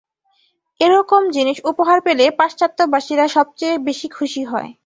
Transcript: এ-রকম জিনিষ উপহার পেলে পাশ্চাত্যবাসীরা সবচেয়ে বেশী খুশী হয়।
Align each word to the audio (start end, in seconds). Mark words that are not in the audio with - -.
এ-রকম 0.81 1.21
জিনিষ 1.31 1.57
উপহার 1.65 1.97
পেলে 2.01 2.25
পাশ্চাত্যবাসীরা 2.39 3.25
সবচেয়ে 3.27 3.75
বেশী 3.87 4.07
খুশী 4.09 4.43
হয়। 4.43 4.69